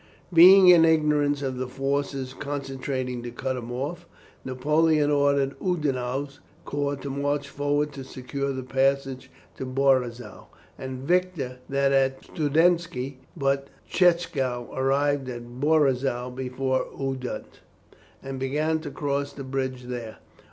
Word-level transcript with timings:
Being 0.33 0.67
in 0.67 0.83
ignorance 0.83 1.43
of 1.43 1.57
the 1.57 1.67
forces 1.67 2.33
concentrating 2.33 3.21
to 3.21 3.29
cut 3.29 3.55
him 3.55 3.71
off, 3.71 4.07
Napoleon 4.43 5.11
ordered 5.11 5.53
Oudinot's 5.61 6.39
corps 6.65 6.95
to 6.95 7.11
march 7.11 7.47
forward 7.47 7.91
to 7.91 8.03
secure 8.03 8.51
the 8.51 8.63
passage 8.63 9.29
at 9.59 9.75
Borizow, 9.75 10.47
and 10.75 11.07
Victor 11.07 11.59
that 11.69 11.91
at 11.91 12.23
Studenski, 12.23 13.17
but 13.37 13.67
Tchichagow 13.91 14.75
arrived 14.75 15.29
at 15.29 15.59
Borizow 15.61 16.35
before 16.35 16.87
Oudinot, 16.99 17.59
and 18.23 18.39
began 18.39 18.79
to 18.79 18.89
cross 18.89 19.33
the 19.33 19.43
bridge 19.43 19.83
there. 19.83 20.17